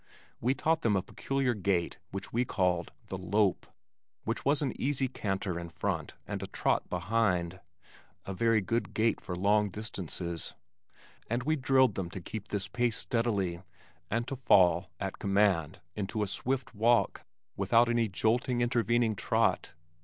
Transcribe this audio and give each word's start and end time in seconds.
We 0.39 0.55
taught 0.55 0.81
them 0.81 0.95
a 0.95 1.03
peculiar 1.03 1.53
gait 1.53 1.99
which 2.09 2.33
we 2.33 2.43
called 2.43 2.91
"the 3.09 3.19
lope," 3.19 3.67
which 4.23 4.43
was 4.43 4.63
an 4.63 4.73
easy 4.81 5.07
canter 5.07 5.59
in 5.59 5.69
front 5.69 6.15
and 6.25 6.41
a 6.41 6.47
trot 6.47 6.89
behind 6.89 7.59
(a 8.25 8.33
very 8.33 8.61
good 8.61 8.95
gait 8.95 9.21
for 9.21 9.35
long 9.35 9.69
distances), 9.69 10.55
and 11.29 11.43
we 11.43 11.55
drilled 11.55 11.93
them 11.93 12.09
to 12.09 12.19
keep 12.19 12.47
this 12.47 12.67
pace 12.67 12.97
steadily 12.97 13.61
and 14.09 14.27
to 14.27 14.35
fall 14.35 14.89
at 14.99 15.19
command 15.19 15.81
into 15.95 16.23
a 16.23 16.27
swift 16.27 16.73
walk 16.73 17.23
without 17.55 17.87
any 17.87 18.07
jolting 18.07 18.61
intervening 18.61 19.15
trot. 19.15 19.73